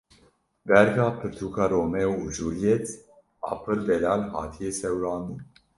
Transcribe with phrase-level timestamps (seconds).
[0.67, 2.85] Berga pirtûka Romeo û Julîet
[3.51, 5.39] a pir delal hatiye sêwirandin.